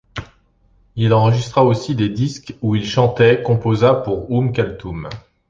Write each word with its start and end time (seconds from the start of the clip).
Il 0.95 1.13
enregistra 1.13 1.63
aussi 1.63 1.93
des 1.93 2.09
disques 2.09 2.55
où 2.63 2.75
il 2.75 2.83
chantait 2.87 3.43
composa 3.43 3.93
pour 3.93 4.31
Oum 4.31 4.51
Kalthoum. 4.51 5.07